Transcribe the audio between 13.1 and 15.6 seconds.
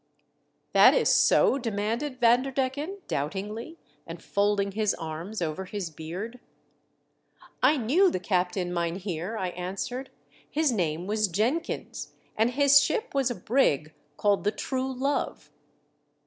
was a brig called the True Love."